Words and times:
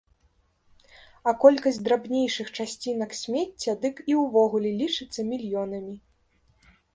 А 1.31 1.33
колькасць 1.43 1.77
драбнейшых 1.87 2.47
часцінак 2.63 3.11
смецця 3.19 3.77
дык 3.85 3.95
і 4.13 4.17
ўвогуле 4.23 4.69
лічыцца 4.81 5.19
мільёнамі. 5.29 5.95